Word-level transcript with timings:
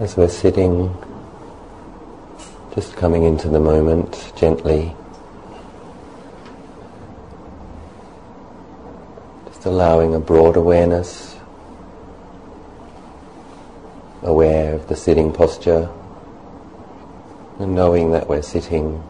As 0.00 0.16
we're 0.16 0.30
sitting, 0.30 0.96
just 2.74 2.96
coming 2.96 3.24
into 3.24 3.48
the 3.48 3.60
moment 3.60 4.32
gently, 4.34 4.96
just 9.48 9.66
allowing 9.66 10.14
a 10.14 10.18
broad 10.18 10.56
awareness, 10.56 11.36
aware 14.22 14.74
of 14.74 14.88
the 14.88 14.96
sitting 14.96 15.34
posture, 15.34 15.90
and 17.58 17.74
knowing 17.74 18.12
that 18.12 18.26
we're 18.26 18.40
sitting, 18.40 19.04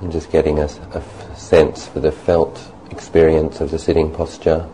and 0.00 0.10
just 0.10 0.32
getting 0.32 0.60
a, 0.60 0.64
a 0.94 1.36
sense 1.36 1.86
for 1.86 2.00
the 2.00 2.10
felt 2.10 2.58
experience 2.90 3.60
of 3.60 3.70
the 3.70 3.78
sitting 3.78 4.10
posture 4.10 4.66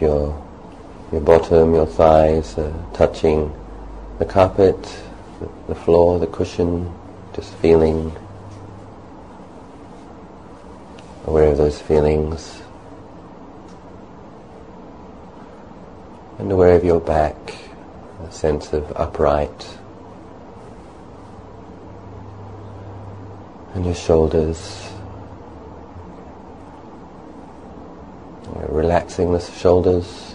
your 0.00 0.44
your 1.12 1.20
bottom, 1.22 1.74
your 1.74 1.86
thighs 1.86 2.56
touching 2.92 3.54
the 4.18 4.24
carpet, 4.24 4.76
the 5.68 5.74
floor, 5.74 6.18
the 6.18 6.26
cushion, 6.26 6.92
just 7.34 7.54
feeling 7.54 8.14
aware 11.24 11.48
of 11.48 11.58
those 11.58 11.80
feelings. 11.80 12.62
And 16.38 16.50
aware 16.52 16.74
of 16.74 16.84
your 16.84 17.00
back, 17.00 17.54
a 18.26 18.32
sense 18.32 18.72
of 18.72 18.92
upright. 18.96 19.78
And 23.74 23.84
your 23.84 23.94
shoulders. 23.94 24.90
Relaxing 29.18 29.32
the 29.32 29.58
shoulders. 29.60 30.32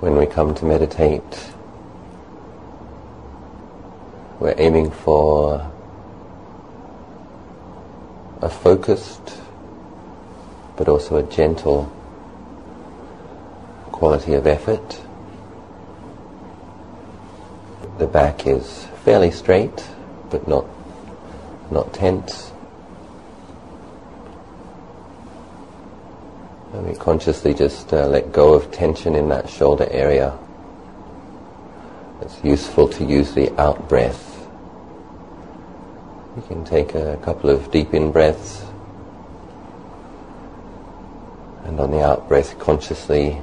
When 0.00 0.16
we 0.16 0.26
come 0.26 0.54
to 0.54 0.64
meditate, 0.64 1.52
we're 4.38 4.54
aiming 4.58 4.90
for 4.90 5.70
a 8.42 8.48
focused 8.48 9.38
but 10.76 10.88
also 10.88 11.16
a 11.16 11.22
gentle 11.22 11.84
quality 13.92 14.34
of 14.34 14.46
effort. 14.46 15.00
The 17.98 18.06
back 18.06 18.46
is 18.46 18.86
fairly 19.04 19.30
straight 19.30 19.86
but 20.30 20.48
not 20.48 20.66
not 21.70 21.92
tense. 21.92 22.52
And 26.80 26.88
we 26.88 26.96
consciously 26.96 27.52
just 27.52 27.92
uh, 27.92 28.06
let 28.06 28.32
go 28.32 28.54
of 28.54 28.72
tension 28.72 29.14
in 29.14 29.28
that 29.28 29.50
shoulder 29.50 29.86
area. 29.90 30.32
It's 32.22 32.42
useful 32.42 32.88
to 32.88 33.04
use 33.04 33.34
the 33.34 33.52
out 33.60 33.86
breath. 33.86 34.48
You 36.36 36.42
can 36.48 36.64
take 36.64 36.94
a 36.94 37.18
couple 37.22 37.50
of 37.50 37.70
deep 37.70 37.92
in 37.92 38.10
breaths 38.12 38.64
and 41.64 41.78
on 41.78 41.90
the 41.90 42.02
out 42.02 42.26
breath 42.28 42.58
consciously 42.58 43.38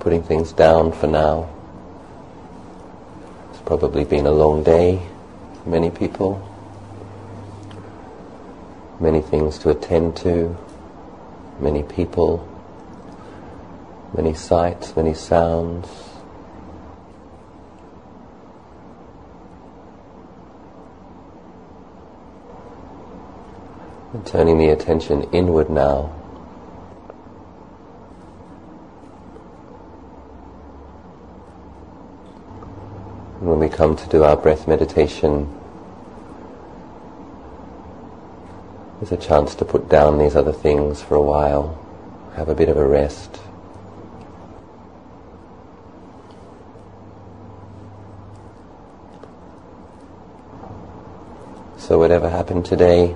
putting 0.00 0.22
things 0.22 0.52
down 0.52 0.92
for 0.92 1.06
now. 1.06 1.48
It's 3.52 3.62
probably 3.62 4.04
been 4.04 4.26
a 4.26 4.32
long 4.32 4.62
day 4.62 5.00
for 5.62 5.70
many 5.70 5.88
people. 5.88 6.46
Many 9.00 9.22
things 9.22 9.58
to 9.60 9.70
attend 9.70 10.18
to 10.18 10.54
many 11.60 11.82
people, 11.82 12.48
many 14.16 14.34
sights, 14.34 14.96
many 14.96 15.14
sounds. 15.14 15.88
And 24.12 24.26
turning 24.26 24.58
the 24.58 24.68
attention 24.68 25.24
inward 25.32 25.70
now. 25.70 26.12
When 33.40 33.58
we 33.58 33.68
come 33.68 33.96
to 33.96 34.08
do 34.08 34.22
our 34.22 34.36
breath 34.36 34.66
meditation, 34.68 35.52
There's 39.04 39.22
a 39.22 39.28
chance 39.28 39.54
to 39.56 39.66
put 39.66 39.90
down 39.90 40.16
these 40.16 40.34
other 40.34 40.50
things 40.50 41.02
for 41.02 41.14
a 41.14 41.20
while, 41.20 41.78
have 42.36 42.48
a 42.48 42.54
bit 42.54 42.70
of 42.70 42.78
a 42.78 42.88
rest. 42.88 43.38
So 51.76 51.98
whatever 51.98 52.30
happened 52.30 52.64
today, 52.64 53.08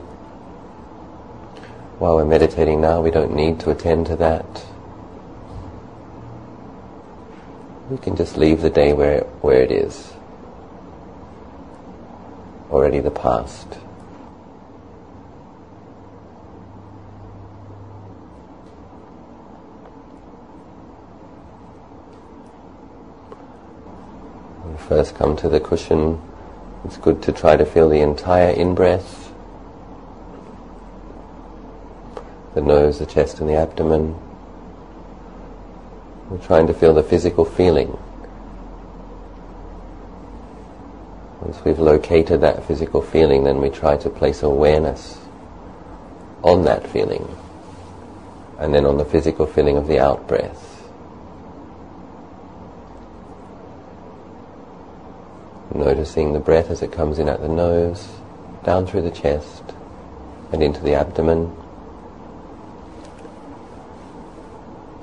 while 1.96 2.16
we're 2.16 2.26
meditating 2.26 2.82
now, 2.82 3.00
we 3.00 3.10
don't 3.10 3.34
need 3.34 3.58
to 3.60 3.70
attend 3.70 4.08
to 4.08 4.16
that. 4.16 4.66
We 7.88 7.96
can 7.96 8.14
just 8.14 8.36
leave 8.36 8.60
the 8.60 8.68
day 8.68 8.92
where, 8.92 9.22
where 9.40 9.62
it 9.62 9.72
is, 9.72 10.12
already 12.70 13.00
the 13.00 13.10
past. 13.10 13.78
First 24.88 25.14
come 25.16 25.36
to 25.36 25.48
the 25.50 25.60
cushion, 25.60 26.18
it's 26.84 26.96
good 26.96 27.22
to 27.22 27.30
try 27.30 27.56
to 27.56 27.66
feel 27.66 27.90
the 27.90 28.00
entire 28.00 28.50
in-breath, 28.50 29.30
the 32.54 32.62
nose, 32.62 32.98
the 32.98 33.04
chest 33.04 33.38
and 33.40 33.48
the 33.48 33.54
abdomen. 33.54 34.16
We're 36.30 36.38
trying 36.38 36.66
to 36.68 36.74
feel 36.74 36.94
the 36.94 37.02
physical 37.02 37.44
feeling. 37.44 37.98
Once 41.42 41.62
we've 41.64 41.78
located 41.78 42.40
that 42.40 42.64
physical 42.64 43.02
feeling, 43.02 43.44
then 43.44 43.60
we 43.60 43.68
try 43.68 43.96
to 43.98 44.08
place 44.08 44.42
awareness 44.42 45.18
on 46.42 46.64
that 46.64 46.86
feeling 46.88 47.28
and 48.58 48.74
then 48.74 48.86
on 48.86 48.96
the 48.96 49.04
physical 49.04 49.46
feeling 49.46 49.76
of 49.76 49.86
the 49.86 49.98
out-breath. 49.98 50.77
Noticing 55.88 56.34
the 56.34 56.38
breath 56.38 56.70
as 56.70 56.82
it 56.82 56.92
comes 56.92 57.18
in 57.18 57.30
at 57.30 57.40
the 57.40 57.48
nose, 57.48 58.08
down 58.62 58.86
through 58.86 59.00
the 59.00 59.10
chest, 59.10 59.62
and 60.52 60.62
into 60.62 60.82
the 60.82 60.92
abdomen. 60.92 61.50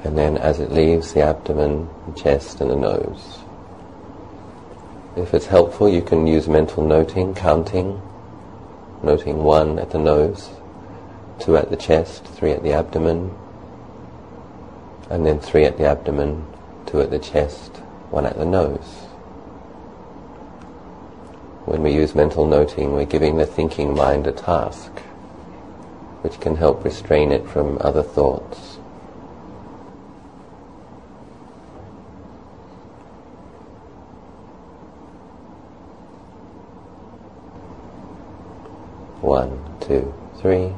And 0.04 0.16
then 0.16 0.38
as 0.38 0.60
it 0.60 0.72
leaves 0.72 1.12
the 1.12 1.22
abdomen, 1.22 1.90
the 2.06 2.14
chest, 2.14 2.62
and 2.62 2.70
the 2.70 2.76
nose. 2.76 3.40
If 5.18 5.34
it's 5.34 5.48
helpful, 5.48 5.90
you 5.90 6.04
can 6.04 6.28
use 6.28 6.48
mental 6.48 6.86
noting, 6.86 7.34
counting, 7.34 8.00
noting 9.02 9.44
one 9.44 9.80
at 9.80 9.90
the 9.90 9.98
nose, 9.98 10.52
two 11.40 11.58
at 11.58 11.72
the 11.72 11.78
chest, 11.78 12.26
three 12.26 12.52
at 12.52 12.62
the 12.62 12.74
abdomen, 12.74 13.34
and 15.10 15.26
then 15.26 15.40
three 15.40 15.66
at 15.66 15.80
the 15.80 15.86
abdomen, 15.86 16.46
two 16.86 17.02
at 17.02 17.10
the 17.10 17.18
chest, 17.18 17.78
one 18.12 18.28
at 18.28 18.38
the 18.38 18.46
nose. 18.46 19.05
When 21.66 21.82
we 21.82 21.92
use 21.92 22.14
mental 22.14 22.46
noting, 22.46 22.94
we're 22.94 23.06
giving 23.06 23.38
the 23.38 23.46
thinking 23.46 23.96
mind 23.96 24.28
a 24.28 24.32
task 24.32 24.92
which 26.22 26.40
can 26.40 26.56
help 26.56 26.84
restrain 26.84 27.32
it 27.32 27.48
from 27.48 27.78
other 27.82 28.04
thoughts. 28.04 28.78
One, 39.22 39.60
two, 39.82 40.14
three. 40.38 40.72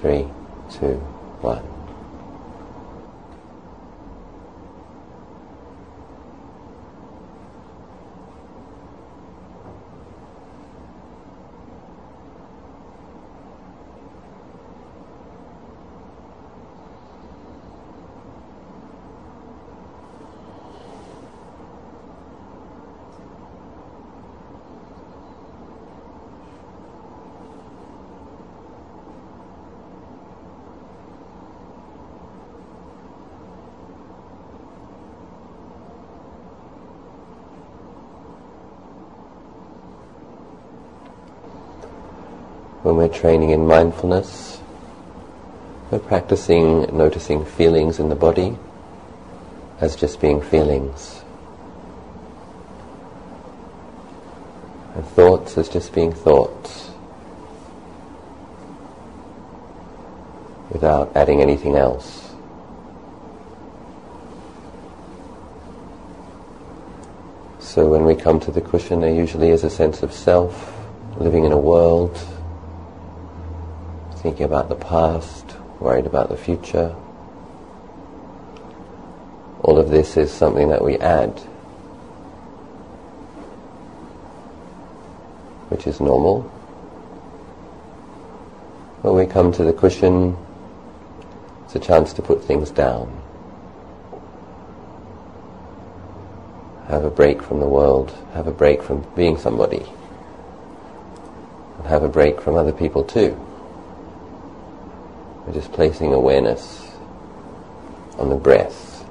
Three, 0.00 0.26
two, 0.70 0.94
one. 1.42 1.71
Training 43.12 43.50
in 43.50 43.66
mindfulness, 43.66 44.60
we're 45.90 45.98
practicing 45.98 46.96
noticing 46.96 47.44
feelings 47.44 47.98
in 47.98 48.08
the 48.08 48.14
body 48.14 48.56
as 49.80 49.94
just 49.94 50.20
being 50.20 50.40
feelings. 50.40 51.22
And 54.94 55.04
thoughts 55.04 55.58
as 55.58 55.68
just 55.68 55.92
being 55.92 56.12
thoughts. 56.12 56.90
Without 60.70 61.14
adding 61.14 61.42
anything 61.42 61.76
else. 61.76 62.30
So 67.58 67.86
when 67.86 68.04
we 68.04 68.14
come 68.14 68.38
to 68.40 68.50
the 68.50 68.60
cushion, 68.60 69.00
there 69.00 69.14
usually 69.14 69.50
is 69.50 69.64
a 69.64 69.70
sense 69.70 70.02
of 70.02 70.12
self, 70.12 70.74
living 71.18 71.44
in 71.44 71.52
a 71.52 71.58
world, 71.58 72.18
thinking 74.22 74.44
about 74.44 74.68
the 74.68 74.76
past, 74.76 75.56
worried 75.80 76.06
about 76.06 76.28
the 76.28 76.36
future. 76.36 76.94
All 79.62 79.78
of 79.78 79.90
this 79.90 80.16
is 80.16 80.30
something 80.30 80.68
that 80.68 80.84
we 80.84 80.96
add, 80.98 81.30
which 85.68 85.88
is 85.88 86.00
normal. 86.00 86.42
When 89.02 89.14
we 89.14 89.26
come 89.26 89.50
to 89.52 89.64
the 89.64 89.72
cushion, 89.72 90.36
it's 91.64 91.74
a 91.74 91.80
chance 91.80 92.12
to 92.14 92.22
put 92.22 92.44
things 92.44 92.70
down. 92.70 93.22
have 96.92 97.04
a 97.04 97.10
break 97.10 97.42
from 97.42 97.58
the 97.58 97.66
world, 97.66 98.12
have 98.34 98.46
a 98.46 98.52
break 98.52 98.82
from 98.82 99.02
being 99.16 99.38
somebody, 99.38 99.82
and 101.78 101.86
have 101.86 102.02
a 102.02 102.08
break 102.08 102.38
from 102.38 102.54
other 102.54 102.72
people 102.72 103.02
too. 103.02 103.34
We're 105.46 105.54
just 105.54 105.72
placing 105.72 106.12
awareness 106.12 106.88
on 108.18 108.28
the 108.28 108.36
breath 108.36 109.04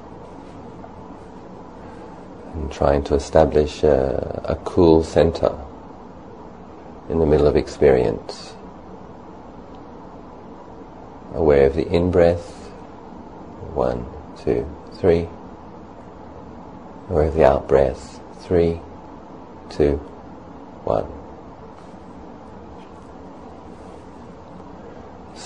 and 2.53 2.71
trying 2.71 3.03
to 3.05 3.15
establish 3.15 3.83
a, 3.83 4.41
a 4.45 4.55
cool 4.63 5.03
center 5.03 5.57
in 7.09 7.19
the 7.19 7.25
middle 7.25 7.47
of 7.47 7.55
experience. 7.55 8.53
Aware 11.33 11.67
of 11.67 11.75
the 11.75 11.87
in-breath, 11.87 12.47
one, 13.73 14.05
two, 14.43 14.65
three 14.93 15.27
aware 17.11 17.27
of 17.27 17.35
the 17.35 17.45
out 17.45 17.67
breath. 17.67 18.21
Three, 18.39 18.79
two, 19.69 19.97
one. 20.85 21.20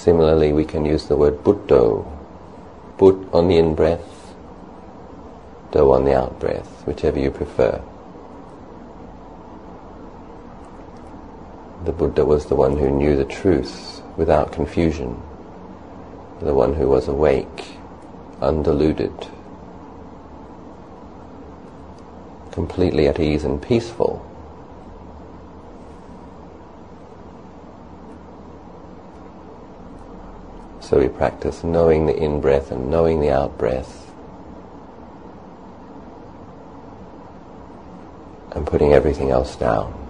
Similarly, 0.06 0.54
we 0.54 0.66
can 0.66 0.86
use 0.86 1.07
the 1.07 1.18
word 1.18 1.44
Buddho. 1.44 2.06
Bud 3.00 3.28
on 3.34 3.48
the 3.48 3.57
in 3.57 3.74
breath, 3.74 4.36
dho 5.72 5.92
on 5.94 6.06
the 6.06 6.16
out 6.16 6.40
breath, 6.40 6.86
whichever 6.86 7.18
you 7.18 7.31
prefer. 7.31 7.81
The 11.86 11.92
Buddha 11.92 12.24
was 12.24 12.46
the 12.46 12.56
one 12.56 12.78
who 12.78 12.92
knew 12.92 13.16
the 13.16 13.25
truth 13.25 14.04
without 14.16 14.52
confusion, 14.52 15.19
the 16.40 16.54
one 16.54 16.75
who 16.75 16.88
was 16.88 17.07
awake, 17.07 17.66
undiluted, 18.42 19.28
completely 22.52 23.07
at 23.07 23.19
ease 23.19 23.44
and 23.44 23.60
peaceful. 23.60 24.24
So 30.86 31.00
we 31.00 31.08
practice 31.08 31.64
knowing 31.64 32.06
the 32.06 32.16
in 32.16 32.42
breath 32.42 32.70
and 32.70 32.92
knowing 32.92 33.20
the 33.20 33.32
out 33.32 33.58
breath. 33.58 34.14
And 38.52 38.68
putting 38.68 38.94
everything 38.94 39.32
else 39.32 39.56
down. 39.56 40.05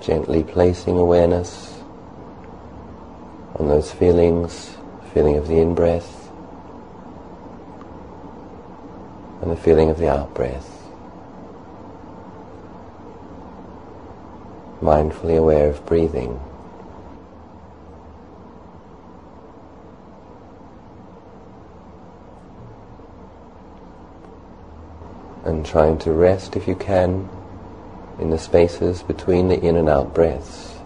Gently 0.00 0.42
placing 0.42 0.96
awareness 0.96 1.78
on 3.56 3.68
those 3.68 3.92
feelings, 3.92 4.76
feeling 5.12 5.36
of 5.36 5.46
the 5.46 5.58
in-breath 5.58 6.30
and 9.42 9.50
the 9.50 9.56
feeling 9.56 9.90
of 9.90 9.98
the 9.98 10.08
out-breath. 10.08 10.66
Mindfully 14.80 15.36
aware 15.36 15.68
of 15.68 15.84
breathing. 15.84 16.40
And 25.44 25.66
trying 25.66 25.98
to 25.98 26.12
rest 26.12 26.56
if 26.56 26.66
you 26.66 26.74
can 26.74 27.28
in 28.20 28.30
the 28.30 28.38
spaces 28.38 29.02
between 29.02 29.48
the 29.48 29.58
in 29.58 29.76
and 29.76 29.88
out 29.88 30.14
breaths. 30.14 30.76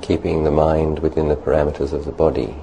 Keeping 0.00 0.44
the 0.44 0.50
mind 0.50 1.00
within 1.00 1.28
the 1.28 1.36
parameters 1.36 1.92
of 1.92 2.04
the 2.04 2.12
body. 2.12 2.54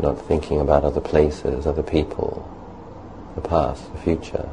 Not 0.00 0.20
thinking 0.26 0.60
about 0.60 0.84
other 0.84 1.00
places, 1.00 1.66
other 1.66 1.82
people, 1.82 2.48
the 3.34 3.40
past, 3.40 3.92
the 3.92 4.00
future. 4.00 4.48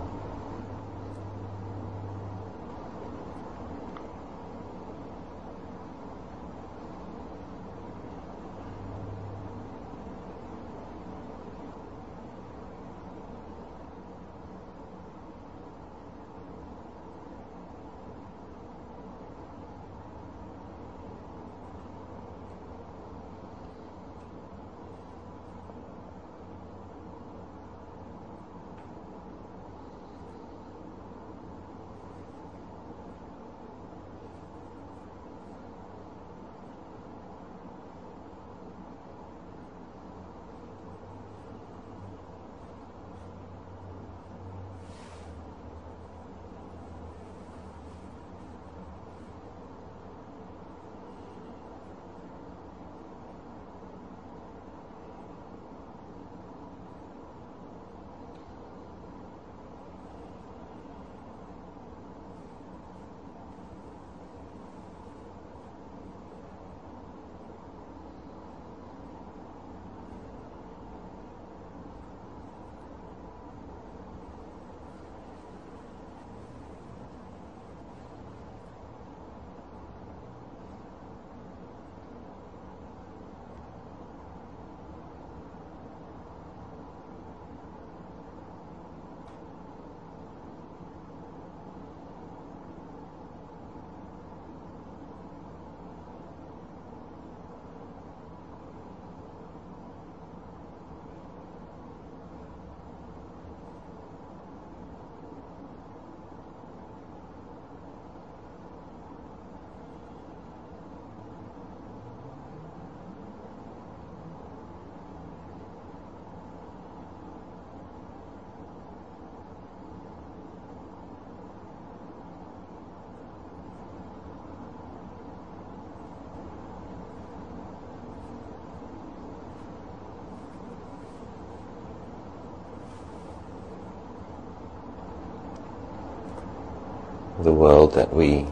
The 137.43 137.53
world 137.53 137.93
that 137.95 138.13
we 138.13 138.45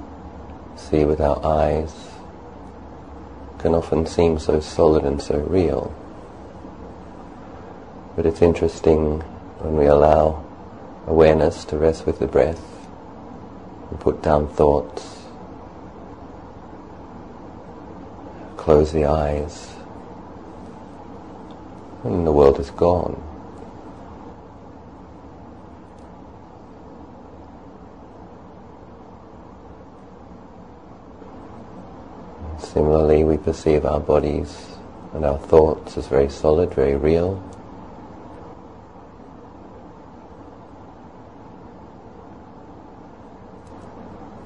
see 0.75 1.05
with 1.05 1.21
our 1.21 1.45
eyes 1.45 1.93
can 3.59 3.75
often 3.75 4.05
seem 4.05 4.39
so 4.39 4.59
solid 4.59 5.03
and 5.03 5.21
so 5.21 5.37
real. 5.37 5.93
But 8.15 8.25
it's 8.25 8.41
interesting 8.41 9.19
when 9.59 9.77
we 9.77 9.85
allow 9.85 10.43
awareness 11.05 11.65
to 11.65 11.77
rest 11.77 12.05
with 12.05 12.19
the 12.19 12.27
breath 12.27 12.63
and 13.89 13.99
put 13.99 14.21
down 14.21 14.47
thoughts, 14.47 15.25
close 18.57 18.91
the 18.91 19.05
eyes, 19.05 19.75
and 22.03 22.25
the 22.25 22.31
world 22.31 22.59
is 22.59 22.71
gone. 22.71 23.21
Similarly, 32.59 33.23
we 33.23 33.37
perceive 33.49 33.83
our 33.83 33.99
bodies 33.99 34.67
and 35.15 35.25
our 35.25 35.39
thoughts 35.39 35.97
as 35.97 36.05
very 36.05 36.29
solid, 36.29 36.71
very 36.71 36.95
real. 36.95 37.43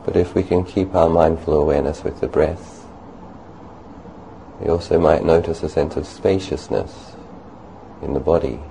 But 0.05 0.15
if 0.15 0.33
we 0.33 0.41
can 0.41 0.63
keep 0.63 0.95
our 0.95 1.10
mindful 1.10 1.53
awareness 1.53 2.01
with 2.01 2.22
the 2.22 2.29
breath, 2.29 2.86
we 4.62 4.69
also 4.69 4.98
might 4.98 5.25
notice 5.25 5.62
a 5.63 5.69
sense 5.69 5.98
of 5.98 6.07
spaciousness 6.07 7.17
in 8.01 8.13
the 8.13 8.22
body, 8.22 8.62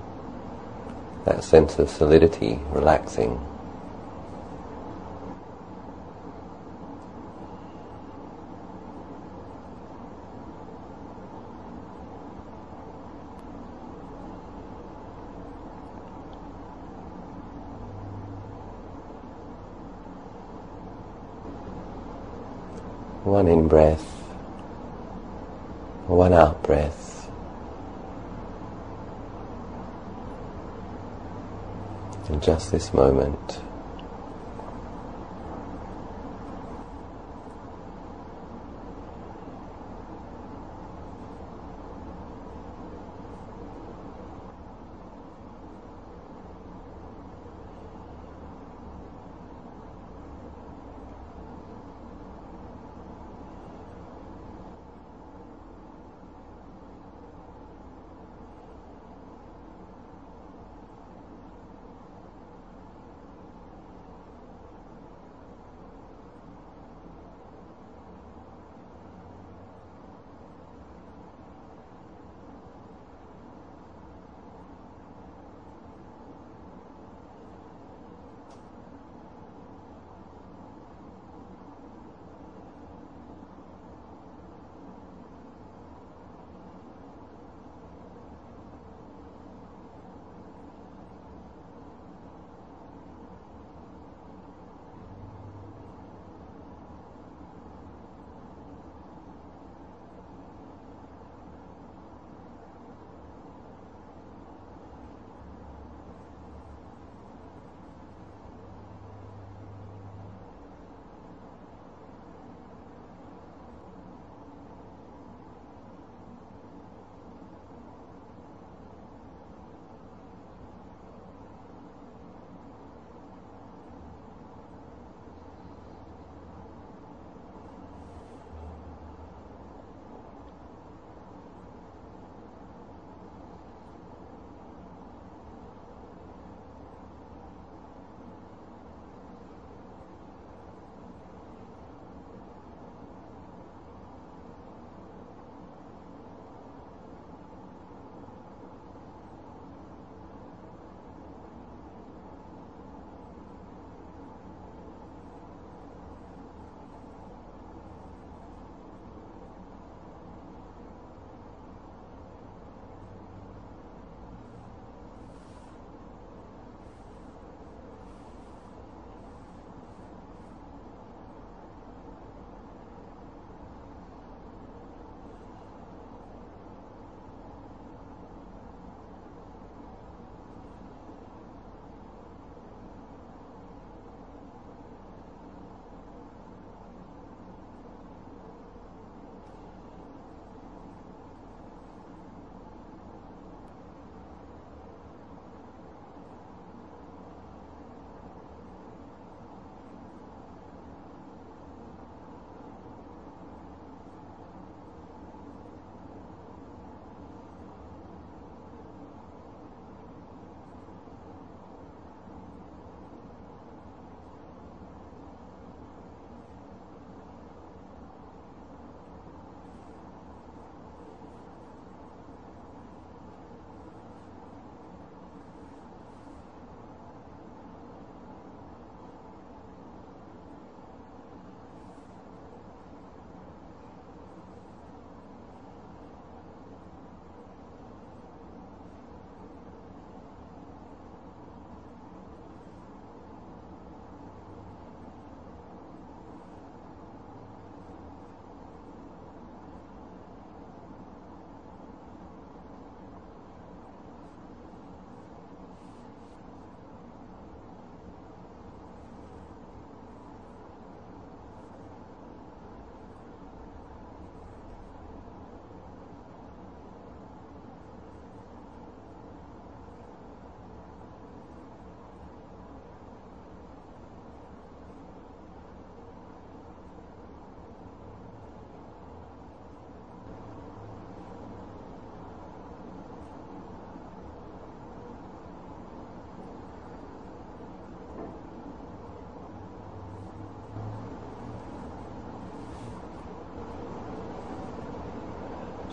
that 1.25 1.43
sense 1.43 1.77
of 1.77 1.91
solidity 1.91 2.59
relaxing. 2.71 3.39
One 23.43 23.51
in 23.51 23.67
breath, 23.67 24.05
one 26.07 26.31
out 26.31 26.63
breath. 26.63 27.29
In 32.29 32.39
just 32.39 32.71
this 32.71 32.93
moment. 32.93 33.59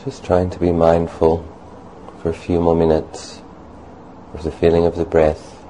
Just 0.04 0.24
trying 0.24 0.48
to 0.48 0.58
be 0.58 0.72
mindful 0.72 1.44
for 2.22 2.30
a 2.30 2.34
few 2.34 2.58
more 2.58 2.74
minutes 2.74 3.42
of 4.32 4.42
the 4.44 4.50
feeling 4.50 4.86
of 4.86 4.96
the 4.96 5.04
breath, 5.04 5.62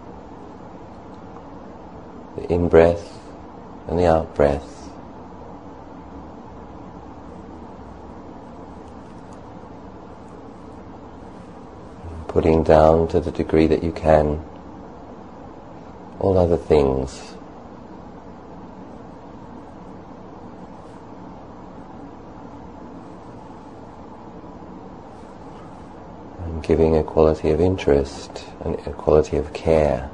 the 2.36 2.44
in-breath 2.44 3.18
and 3.88 3.98
the 3.98 4.06
out-breath. 4.06 4.88
Putting 12.28 12.62
down 12.62 13.08
to 13.08 13.18
the 13.18 13.32
degree 13.32 13.66
that 13.66 13.82
you 13.82 13.90
can 13.90 14.44
all 16.20 16.38
other 16.38 16.56
things 16.56 17.34
giving 26.70 26.96
a 26.96 27.02
quality 27.02 27.50
of 27.50 27.60
interest 27.60 28.44
and 28.60 28.76
a 28.86 28.92
quality 28.92 29.36
of 29.36 29.52
care. 29.52 30.08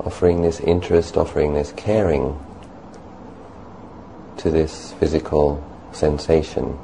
Offering 0.00 0.40
this 0.40 0.58
interest, 0.60 1.18
offering 1.18 1.52
this 1.52 1.70
caring 1.72 2.34
to 4.38 4.50
this 4.50 4.94
physical 4.94 5.62
sensation. 5.92 6.78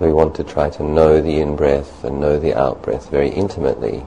We 0.00 0.10
want 0.10 0.34
to 0.34 0.42
try 0.42 0.70
to 0.70 0.82
know 0.82 1.20
the 1.20 1.40
in-breath 1.40 2.04
and 2.04 2.20
know 2.20 2.38
the 2.38 2.58
out-breath 2.58 3.10
very 3.10 3.28
intimately, 3.28 4.02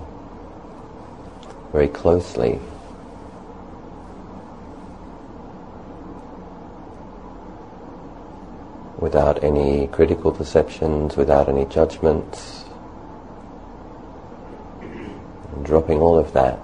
very 1.72 1.88
closely. 1.88 2.60
Without 8.98 9.44
any 9.44 9.88
critical 9.88 10.32
perceptions, 10.32 11.16
without 11.16 11.48
any 11.48 11.66
judgments, 11.66 12.66
dropping 15.62 16.00
all 16.00 16.18
of 16.18 16.34
that. 16.34 16.60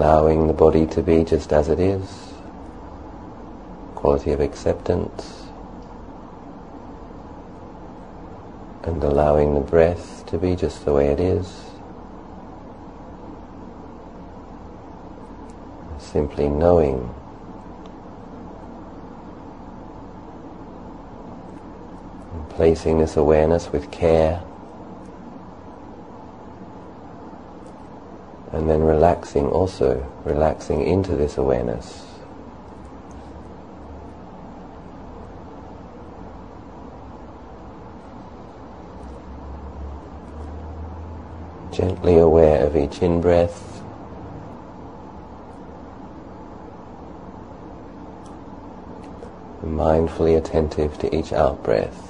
allowing 0.00 0.46
the 0.46 0.49
body 0.60 0.84
to 0.84 1.00
be 1.00 1.24
just 1.24 1.54
as 1.54 1.70
it 1.70 1.80
is, 1.80 2.34
quality 3.94 4.30
of 4.30 4.40
acceptance, 4.40 5.48
and 8.82 9.02
allowing 9.02 9.54
the 9.54 9.60
breath 9.60 10.26
to 10.26 10.36
be 10.36 10.54
just 10.54 10.84
the 10.84 10.92
way 10.92 11.06
it 11.06 11.18
is. 11.18 11.70
Simply 15.98 16.46
knowing 16.46 17.14
placing 22.50 22.98
this 22.98 23.16
awareness 23.16 23.72
with 23.72 23.90
care 23.90 24.42
and 28.52 28.68
then 28.68 28.82
relaxing 29.30 29.46
also, 29.46 30.04
relaxing 30.24 30.84
into 30.84 31.14
this 31.14 31.38
awareness. 31.38 32.04
Gently 41.70 42.18
aware 42.18 42.66
of 42.66 42.76
each 42.76 43.02
in-breath 43.02 43.68
mindfully 49.62 50.36
attentive 50.36 50.98
to 50.98 51.14
each 51.14 51.32
out-breath. 51.32 52.09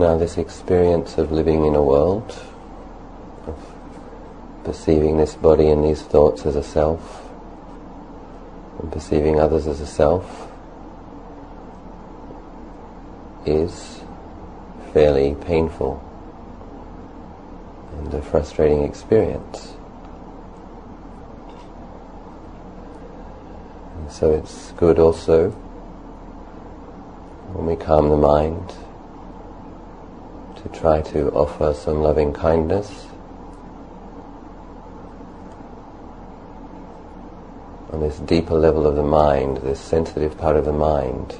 Now 0.00 0.16
this 0.16 0.38
experience 0.38 1.18
of 1.18 1.30
living 1.30 1.66
in 1.66 1.74
a 1.74 1.82
world, 1.82 2.34
of 3.46 3.74
perceiving 4.64 5.18
this 5.18 5.34
body 5.34 5.68
and 5.68 5.84
these 5.84 6.00
thoughts 6.00 6.46
as 6.46 6.56
a 6.56 6.62
self, 6.62 7.28
and 8.78 8.90
perceiving 8.90 9.38
others 9.38 9.66
as 9.66 9.82
a 9.82 9.86
self, 9.86 10.50
is 13.44 14.00
fairly 14.94 15.34
painful 15.34 16.02
and 17.98 18.14
a 18.14 18.22
frustrating 18.22 18.84
experience. 18.84 19.74
And 23.96 24.10
so 24.10 24.32
it's 24.32 24.72
good 24.78 24.98
also 24.98 25.50
when 27.52 27.66
we 27.66 27.76
calm 27.76 28.08
the 28.08 28.16
mind 28.16 28.74
try 30.80 31.02
to 31.02 31.30
offer 31.32 31.74
some 31.74 32.00
loving 32.00 32.32
kindness 32.32 33.06
on 37.92 38.00
this 38.00 38.18
deeper 38.20 38.54
level 38.54 38.86
of 38.86 38.96
the 38.96 39.02
mind, 39.02 39.58
this 39.58 39.78
sensitive 39.78 40.38
part 40.38 40.56
of 40.56 40.64
the 40.64 40.72
mind, 40.72 41.38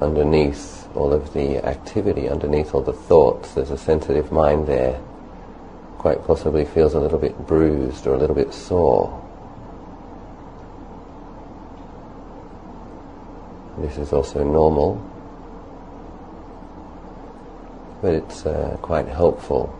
underneath 0.00 0.88
all 0.96 1.12
of 1.12 1.32
the 1.32 1.64
activity, 1.64 2.28
underneath 2.28 2.74
all 2.74 2.82
the 2.82 2.92
thoughts, 2.92 3.54
there's 3.54 3.70
a 3.70 3.78
sensitive 3.78 4.32
mind 4.32 4.66
there, 4.66 5.00
quite 5.98 6.24
possibly 6.24 6.64
feels 6.64 6.94
a 6.94 6.98
little 6.98 7.18
bit 7.18 7.46
bruised 7.46 8.08
or 8.08 8.14
a 8.14 8.18
little 8.18 8.34
bit 8.34 8.52
sore. 8.52 9.16
This 13.78 13.98
is 13.98 14.12
also 14.12 14.42
normal 14.42 15.00
but 18.02 18.14
it's 18.14 18.46
uh, 18.46 18.78
quite 18.80 19.06
helpful 19.06 19.76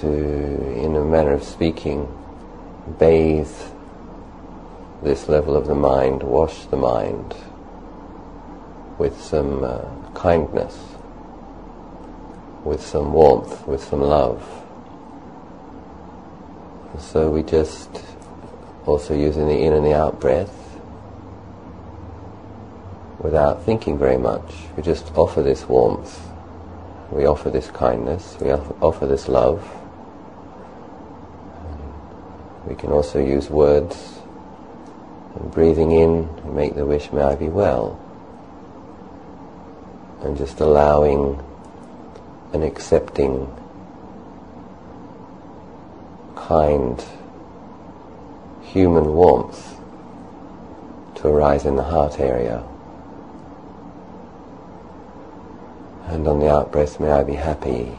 to, 0.00 0.08
in 0.08 0.96
a 0.96 1.04
manner 1.04 1.32
of 1.32 1.44
speaking, 1.44 2.08
bathe 2.98 3.50
this 5.02 5.28
level 5.28 5.56
of 5.56 5.66
the 5.66 5.74
mind, 5.74 6.22
wash 6.22 6.66
the 6.66 6.76
mind 6.76 7.34
with 8.98 9.20
some 9.20 9.64
uh, 9.64 9.84
kindness, 10.14 10.76
with 12.64 12.84
some 12.84 13.12
warmth, 13.12 13.66
with 13.66 13.82
some 13.82 14.00
love. 14.00 14.44
So 16.98 17.30
we 17.30 17.42
just 17.42 18.02
also 18.86 19.14
using 19.14 19.46
the 19.46 19.58
in 19.58 19.72
and 19.72 19.86
the 19.86 19.94
out 19.94 20.20
breath 20.20 20.56
without 23.20 23.64
thinking 23.64 23.98
very 23.98 24.18
much. 24.18 24.52
We 24.76 24.82
just 24.82 25.12
offer 25.14 25.42
this 25.42 25.68
warmth 25.68 26.29
we 27.10 27.26
offer 27.26 27.50
this 27.50 27.70
kindness, 27.70 28.36
we 28.40 28.50
offer 28.52 29.06
this 29.06 29.28
love. 29.28 29.68
We 32.66 32.74
can 32.76 32.92
also 32.92 33.18
use 33.24 33.50
words. 33.50 34.18
And 35.34 35.50
breathing 35.50 35.92
in, 35.92 36.28
make 36.54 36.74
the 36.74 36.86
wish, 36.86 37.12
may 37.12 37.22
I 37.22 37.34
be 37.34 37.48
well. 37.48 37.98
And 40.22 40.36
just 40.36 40.60
allowing 40.60 41.42
and 42.52 42.62
accepting 42.64 43.52
kind 46.36 47.04
human 48.62 49.12
warmth 49.12 49.80
to 51.16 51.28
arise 51.28 51.64
in 51.64 51.76
the 51.76 51.82
heart 51.82 52.20
area. 52.20 52.64
And 56.10 56.26
on 56.26 56.40
the 56.40 56.50
out 56.50 56.72
breath, 56.72 56.98
may 56.98 57.08
I 57.08 57.22
be 57.22 57.34
happy. 57.34 57.96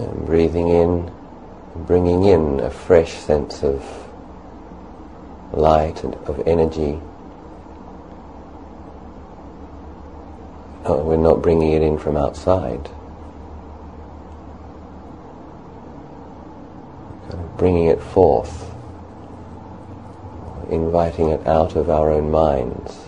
And 0.00 0.24
breathing 0.24 0.68
in, 0.68 1.12
bringing 1.86 2.24
in 2.24 2.60
a 2.60 2.70
fresh 2.70 3.12
sense 3.12 3.62
of 3.62 3.84
light 5.52 6.02
and 6.04 6.14
of 6.26 6.46
energy. 6.46 6.98
we're 10.88 11.16
not 11.16 11.42
bringing 11.42 11.72
it 11.72 11.82
in 11.82 11.98
from 11.98 12.16
outside. 12.16 12.84
Kind 17.28 17.44
of 17.44 17.56
bringing 17.58 17.86
it 17.86 18.00
forth, 18.00 18.72
inviting 20.70 21.28
it 21.28 21.46
out 21.46 21.76
of 21.76 21.90
our 21.90 22.10
own 22.10 22.30
minds. 22.30 22.98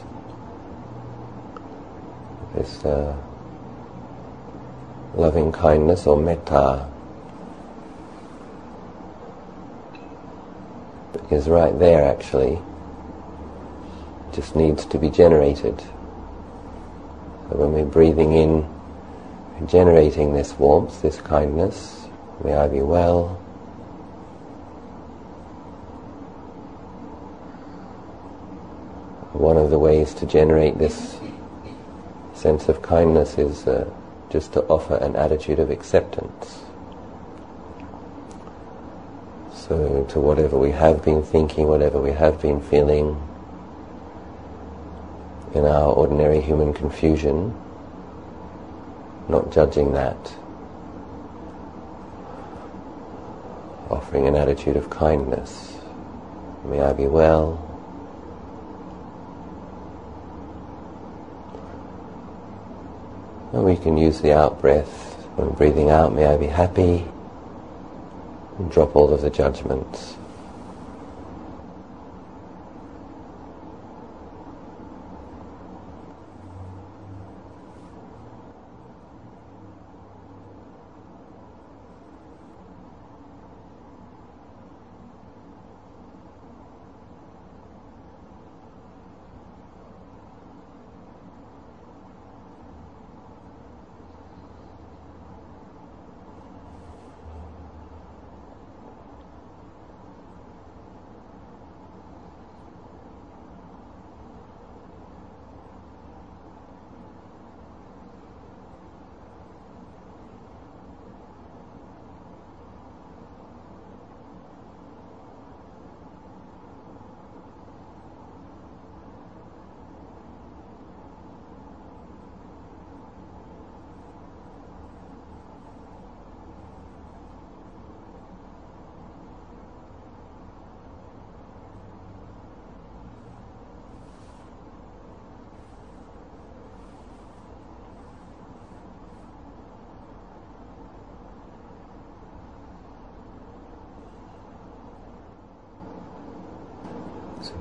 This 2.54 2.84
uh, 2.84 3.16
loving 5.22 5.52
kindness 5.52 6.04
or 6.04 6.16
metta 6.16 6.84
is 11.30 11.48
right 11.48 11.78
there 11.78 12.04
actually. 12.04 12.58
Just 14.32 14.56
needs 14.56 14.84
to 14.86 14.98
be 14.98 15.10
generated. 15.10 15.78
So 17.48 17.56
when 17.56 17.72
we're 17.72 17.84
breathing 17.84 18.32
in, 18.32 18.68
we're 19.60 19.66
generating 19.68 20.32
this 20.34 20.58
warmth, 20.58 21.00
this 21.02 21.20
kindness, 21.20 22.08
may 22.42 22.54
I 22.54 22.66
be 22.66 22.80
well. 22.80 23.38
One 29.32 29.56
of 29.56 29.70
the 29.70 29.78
ways 29.78 30.14
to 30.14 30.26
generate 30.26 30.78
this 30.78 31.20
sense 32.34 32.68
of 32.68 32.82
kindness 32.82 33.38
is 33.38 33.68
uh, 33.68 33.88
just 34.32 34.54
to 34.54 34.62
offer 34.62 34.96
an 34.96 35.14
attitude 35.14 35.58
of 35.58 35.70
acceptance. 35.70 36.62
So, 39.52 40.06
to 40.08 40.20
whatever 40.20 40.56
we 40.58 40.70
have 40.70 41.04
been 41.04 41.22
thinking, 41.22 41.68
whatever 41.68 42.00
we 42.00 42.12
have 42.12 42.40
been 42.40 42.60
feeling, 42.60 43.20
in 45.54 45.66
our 45.66 45.92
ordinary 45.92 46.40
human 46.40 46.72
confusion, 46.72 47.54
not 49.28 49.52
judging 49.52 49.92
that, 49.92 50.34
offering 53.90 54.26
an 54.26 54.34
attitude 54.34 54.76
of 54.76 54.88
kindness. 54.88 55.78
May 56.64 56.80
I 56.80 56.94
be 56.94 57.06
well. 57.06 57.71
And 63.62 63.70
we 63.70 63.76
can 63.76 63.96
use 63.96 64.20
the 64.20 64.32
out 64.32 64.60
breath. 64.60 65.14
When 65.36 65.50
breathing 65.50 65.88
out, 65.88 66.12
may 66.12 66.26
I 66.26 66.36
be 66.36 66.48
happy. 66.48 67.06
And 68.58 68.68
drop 68.72 68.96
all 68.96 69.14
of 69.14 69.22
the 69.22 69.30
judgments. 69.30 70.16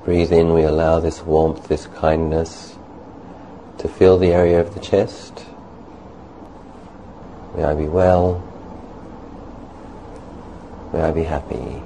Breathe 0.04 0.32
in, 0.32 0.52
we 0.52 0.62
allow 0.62 1.00
this 1.00 1.22
warmth, 1.22 1.68
this 1.68 1.86
kindness 1.86 2.76
to 3.78 3.88
fill 3.88 4.18
the 4.18 4.32
area 4.32 4.60
of 4.60 4.74
the 4.74 4.80
chest. 4.80 5.44
May 7.56 7.64
I 7.64 7.74
be 7.74 7.86
well. 7.86 8.42
May 10.92 11.02
I 11.02 11.10
be 11.10 11.22
happy. 11.22 11.82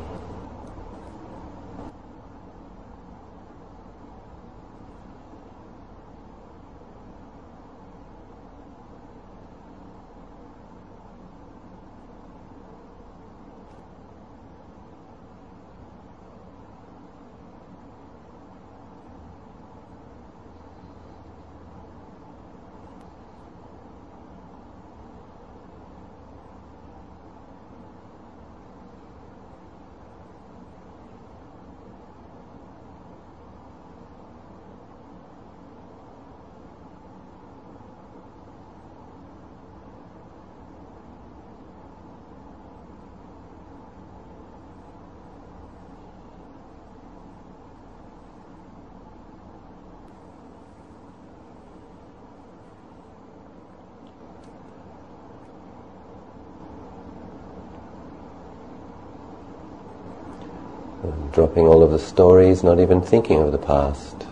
Dropping 61.32 61.66
all 61.66 61.82
of 61.82 61.90
the 61.90 61.98
stories, 61.98 62.62
not 62.62 62.80
even 62.80 63.00
thinking 63.00 63.40
of 63.40 63.52
the 63.52 63.58
past. 63.58 64.26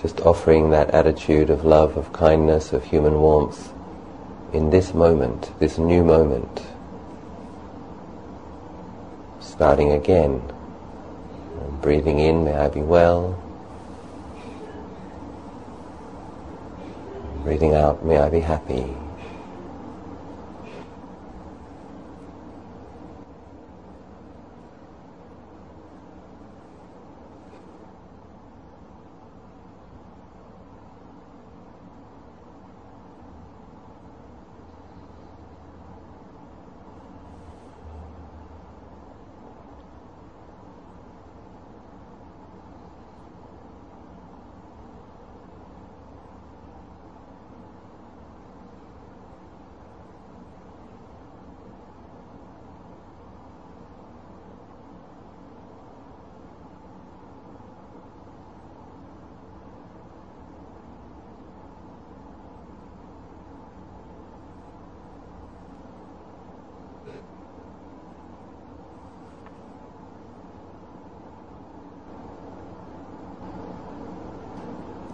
Just 0.00 0.20
offering 0.20 0.70
that 0.70 0.90
attitude 0.90 1.50
of 1.50 1.64
love, 1.64 1.96
of 1.96 2.12
kindness, 2.12 2.72
of 2.72 2.84
human 2.84 3.20
warmth 3.20 3.72
in 4.52 4.70
this 4.70 4.92
moment, 4.92 5.52
this 5.58 5.78
new 5.78 6.04
moment. 6.04 6.62
Starting 9.40 9.92
again. 9.92 10.42
Breathing 11.80 12.18
in, 12.18 12.44
may 12.44 12.54
I 12.54 12.68
be 12.68 12.80
well. 12.80 13.40
Breathing 17.42 17.74
out, 17.74 18.04
may 18.04 18.18
I 18.18 18.28
be 18.28 18.40
happy. 18.40 18.94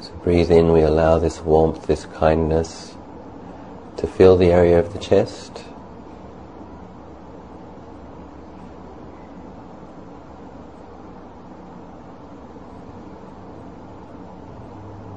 So 0.09 0.15
breathe 0.25 0.51
in, 0.51 0.73
we 0.73 0.81
allow 0.81 1.19
this 1.19 1.43
warmth, 1.43 1.87
this 1.87 2.07
kindness 2.07 2.97
to 3.99 4.07
fill 4.07 4.39
the 4.39 4.51
area 4.51 4.79
of 4.79 4.95
the 4.95 4.99
chest. 4.99 5.65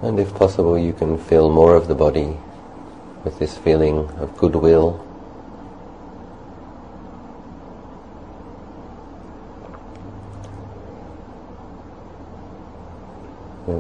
And 0.02 0.20
if 0.20 0.36
possible, 0.36 0.78
you 0.78 0.92
can 0.92 1.18
fill 1.18 1.50
more 1.50 1.78
of 1.78 1.88
the 1.88 1.96
body 1.96 2.36
with 3.24 3.40
this 3.40 3.58
feeling 3.58 4.10
of 4.20 4.36
goodwill 4.36 5.08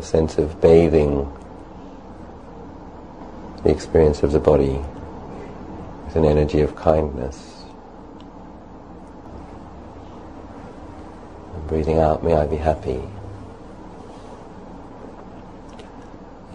a 0.01 0.03
sense 0.03 0.39
of 0.39 0.59
bathing 0.59 1.31
the 3.63 3.69
experience 3.69 4.23
of 4.23 4.31
the 4.31 4.39
body 4.39 4.81
with 6.05 6.15
an 6.15 6.25
energy 6.25 6.61
of 6.61 6.75
kindness. 6.75 7.65
And 11.53 11.67
breathing 11.67 11.99
out, 11.99 12.23
may 12.23 12.33
I 12.33 12.47
be 12.47 12.55
happy. 12.55 13.03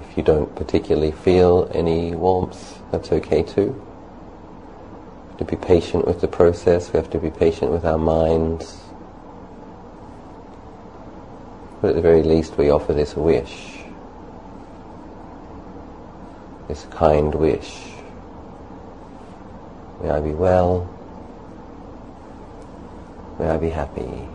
If 0.01 0.17
you 0.17 0.25
don't 0.25 0.53
particularly 0.57 1.13
feel 1.13 1.71
any 1.73 2.17
warmth, 2.17 2.81
that's 2.91 3.13
okay 3.13 3.45
too. 3.45 3.81
To 5.39 5.45
be 5.45 5.55
patient 5.55 6.05
with 6.05 6.21
the 6.21 6.29
process, 6.29 6.93
we 6.93 6.97
have 6.97 7.11
to 7.11 7.21
be 7.21 7.31
patient 7.31 7.71
with 7.71 7.85
our 7.85 7.99
minds. 7.99 8.86
But 11.87 11.91
at 11.91 12.03
the 12.03 12.03
very 12.03 12.25
least, 12.25 12.59
we 12.59 12.69
offer 12.69 12.93
this 12.93 13.15
wish 13.15 13.79
this 16.67 16.85
kind 16.87 17.33
wish. 17.33 17.93
May 20.03 20.11
I 20.11 20.19
be 20.19 20.33
well. 20.33 20.93
May 23.39 23.51
I 23.51 23.57
be 23.59 23.71
happy. 23.71 24.27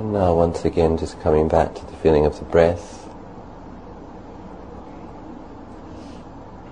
And 0.00 0.14
now 0.14 0.32
once 0.32 0.64
again 0.64 0.96
just 0.96 1.20
coming 1.20 1.46
back 1.46 1.74
to 1.74 1.84
the 1.84 1.92
feeling 1.98 2.24
of 2.24 2.38
the 2.38 2.46
breath 2.46 3.06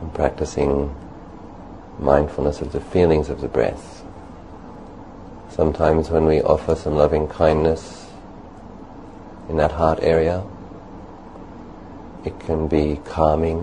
and 0.00 0.14
practicing 0.14 0.96
mindfulness 1.98 2.62
of 2.62 2.72
the 2.72 2.80
feelings 2.80 3.28
of 3.28 3.42
the 3.42 3.48
breath. 3.48 4.02
Sometimes 5.50 6.08
when 6.08 6.24
we 6.24 6.40
offer 6.40 6.74
some 6.74 6.96
loving 6.96 7.28
kindness 7.28 8.10
in 9.50 9.58
that 9.58 9.72
heart 9.72 9.98
area, 10.00 10.42
it 12.24 12.40
can 12.40 12.66
be 12.66 12.98
calming. 13.04 13.60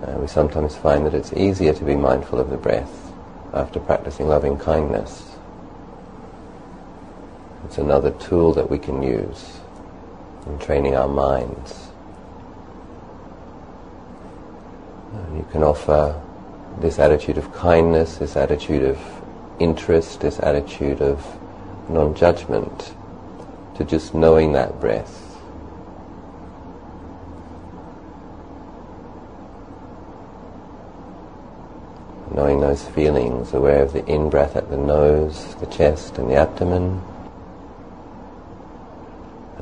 Uh, 0.00 0.12
we 0.20 0.28
sometimes 0.28 0.76
find 0.76 1.04
that 1.06 1.14
it's 1.14 1.32
easier 1.32 1.72
to 1.72 1.84
be 1.84 1.96
mindful 1.96 2.38
of 2.38 2.50
the 2.50 2.56
breath 2.56 3.12
after 3.52 3.80
practicing 3.80 4.28
loving 4.28 4.56
kindness. 4.56 5.29
It's 7.70 7.78
another 7.78 8.10
tool 8.10 8.52
that 8.54 8.68
we 8.68 8.80
can 8.80 9.00
use 9.00 9.60
in 10.44 10.58
training 10.58 10.96
our 10.96 11.06
minds. 11.06 11.90
And 15.12 15.36
you 15.36 15.46
can 15.52 15.62
offer 15.62 16.20
this 16.80 16.98
attitude 16.98 17.38
of 17.38 17.54
kindness, 17.54 18.16
this 18.16 18.36
attitude 18.36 18.82
of 18.82 18.98
interest, 19.60 20.20
this 20.20 20.40
attitude 20.40 21.00
of 21.00 21.24
non-judgment 21.88 22.92
to 23.76 23.84
just 23.84 24.16
knowing 24.16 24.50
that 24.54 24.80
breath. 24.80 25.38
Knowing 32.34 32.58
those 32.58 32.84
feelings, 32.88 33.54
aware 33.54 33.80
of 33.84 33.92
the 33.92 34.04
in-breath 34.06 34.56
at 34.56 34.68
the 34.70 34.76
nose, 34.76 35.54
the 35.60 35.66
chest 35.66 36.18
and 36.18 36.28
the 36.28 36.34
abdomen, 36.34 37.00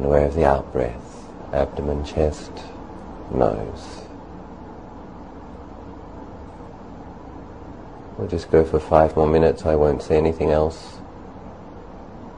aware 0.09 0.25
of 0.25 0.35
the 0.35 0.45
out 0.47 0.73
breath, 0.73 1.29
abdomen, 1.53 2.03
chest, 2.03 2.51
nose. 3.31 4.01
We'll 8.17 8.27
just 8.27 8.51
go 8.51 8.65
for 8.65 8.81
five 8.81 9.15
more 9.17 9.29
minutes. 9.29 9.67
I 9.67 9.75
won't 9.75 10.03
say 10.03 10.17
anything 10.17 10.51
else. 10.51 10.97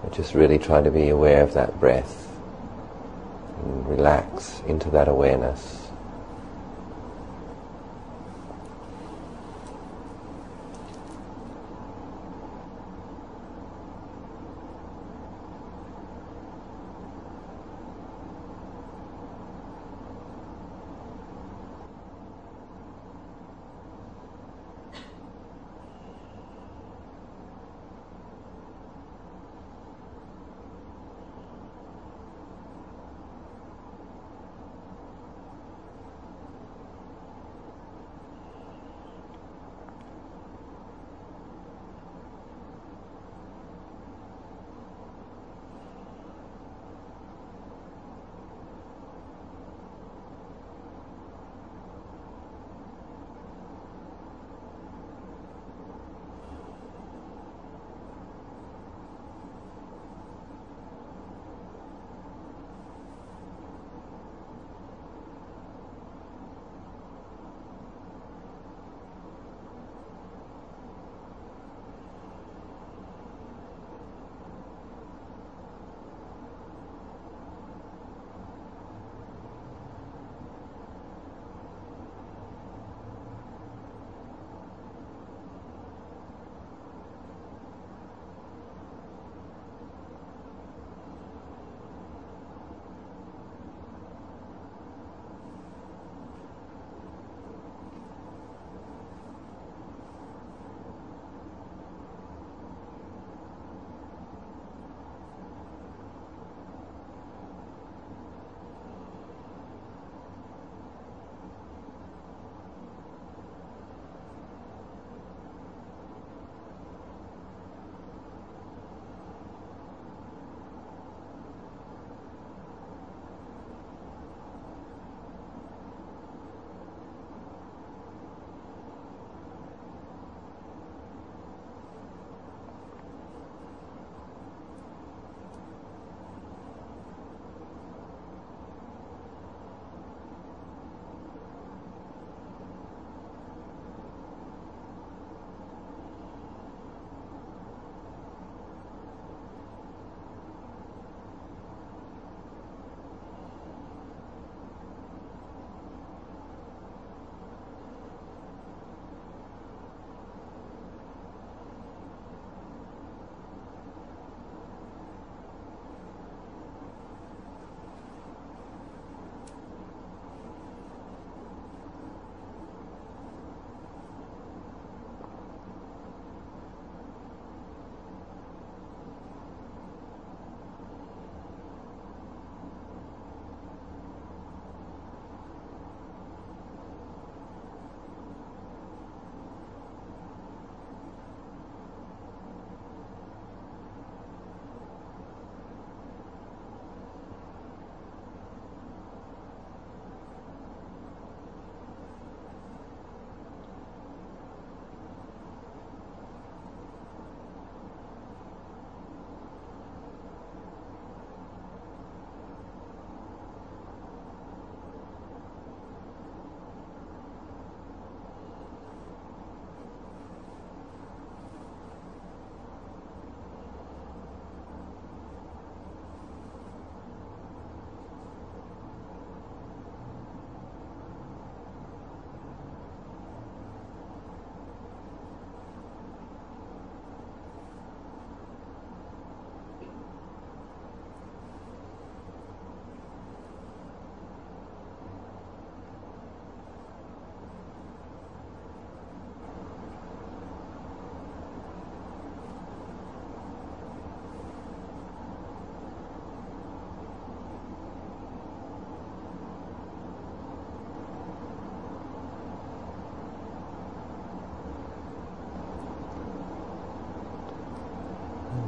But 0.03 0.13
just 0.13 0.35
really 0.35 0.59
try 0.59 0.83
to 0.83 0.91
be 0.91 1.11
aware 1.11 1.45
of 1.45 1.55
that 1.55 1.79
breath 1.79 2.29
and 3.63 3.89
relax 3.89 4.63
into 4.67 4.91
that 4.91 5.07
awareness. 5.07 5.80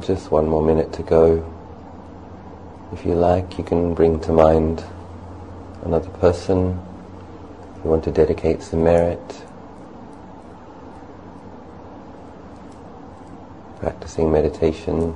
Just 0.03 0.33
one 0.33 0.49
more 0.49 0.63
minute 0.63 0.93
to 0.95 1.03
go. 1.03 1.49
If 2.93 3.07
you 3.07 3.15
like, 3.15 3.57
you 3.57 3.65
can 3.65 3.95
bring 3.95 4.19
to 4.21 4.33
mind 4.33 4.85
another 5.85 6.11
person. 6.11 6.81
You 7.83 7.91
want 7.91 8.03
to 8.05 8.11
dedicate 8.11 8.63
some 8.63 8.83
merit. 8.83 9.43
Practicing 13.79 14.33
meditation 14.33 15.15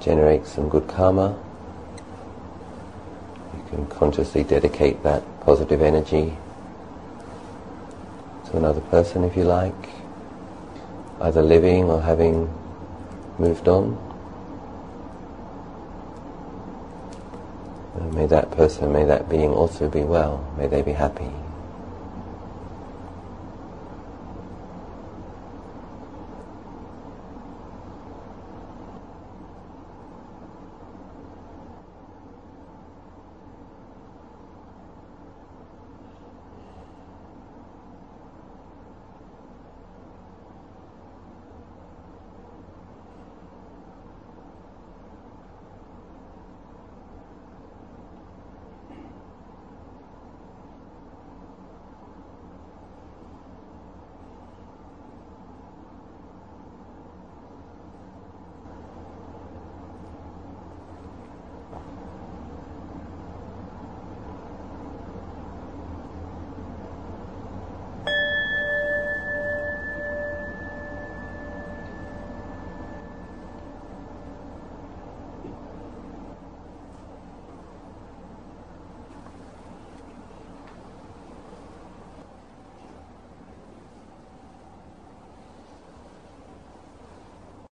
generates 0.00 0.52
some 0.52 0.68
good 0.68 0.88
karma. 0.88 1.38
You 3.56 3.64
can 3.70 3.86
consciously 3.86 4.42
dedicate 4.42 5.02
that 5.04 5.22
positive 5.40 5.82
energy 5.82 6.36
to 8.46 8.56
another 8.56 8.80
person 8.82 9.22
if 9.24 9.36
you 9.36 9.44
like, 9.44 9.90
either 11.20 11.42
living 11.42 11.84
or 11.84 12.02
having 12.02 12.52
moved 13.38 13.68
on. 13.68 13.96
Uh, 17.98 18.04
may 18.14 18.26
that 18.26 18.50
person, 18.50 18.92
may 18.92 19.04
that 19.04 19.28
being 19.28 19.50
also 19.50 19.88
be 19.88 20.02
well, 20.02 20.52
may 20.58 20.66
they 20.66 20.82
be 20.82 20.92
happy. 20.92 21.30